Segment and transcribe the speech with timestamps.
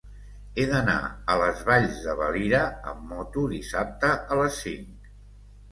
[0.55, 0.95] He d'anar
[1.33, 5.15] a les Valls de Valira amb moto dissabte a les cinc.